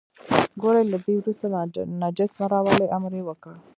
ګورئ 0.61 0.83
له 0.91 0.97
دې 1.03 1.13
وروسته 1.17 1.45
دا 1.73 1.81
نجس 2.01 2.31
مه 2.39 2.45
راولئ، 2.51 2.87
امر 2.97 3.11
یې 3.17 3.23
وکړ. 3.25 3.53